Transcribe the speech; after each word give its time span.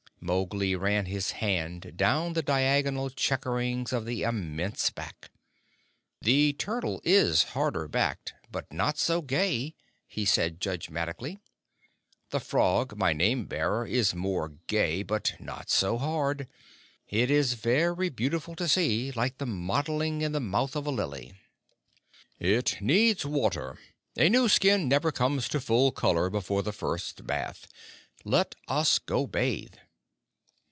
Mowgli 0.23 0.75
ran 0.75 1.07
his 1.07 1.31
hand 1.31 1.93
down 1.97 2.33
the 2.33 2.43
diagonal 2.43 3.09
checkerings 3.09 3.91
of 3.91 4.05
the 4.05 4.21
immense 4.21 4.91
back. 4.91 5.31
"The 6.21 6.53
Turtle 6.53 7.01
is 7.03 7.41
harder 7.53 7.87
backed, 7.87 8.35
but 8.51 8.71
not 8.71 8.99
so 8.99 9.23
gay," 9.23 9.73
he 10.05 10.25
said 10.25 10.61
judgmatically. 10.61 11.39
"The 12.29 12.39
Frog, 12.39 12.95
my 12.95 13.13
name 13.13 13.45
bearer, 13.47 13.87
is 13.87 14.13
more 14.13 14.49
gay, 14.67 15.01
but 15.01 15.33
not 15.39 15.71
so 15.71 15.97
hard. 15.97 16.47
It 17.07 17.31
is 17.31 17.53
very 17.53 18.09
beautiful 18.09 18.53
to 18.57 18.67
see 18.67 19.11
like 19.13 19.39
the 19.39 19.47
mottling 19.47 20.21
in 20.21 20.33
the 20.33 20.39
mouth 20.39 20.75
of 20.75 20.85
a 20.85 20.91
lily." 20.91 21.33
"It 22.39 22.77
needs 22.79 23.25
water. 23.25 23.79
A 24.15 24.29
new 24.29 24.47
skin 24.47 24.87
never 24.87 25.11
comes 25.11 25.47
to 25.49 25.59
full 25.59 25.91
color 25.91 26.29
before 26.29 26.61
the 26.61 26.71
first 26.71 27.25
bath. 27.25 27.65
Let 28.23 28.53
us 28.67 28.99
go 28.99 29.25
bathe." 29.25 29.73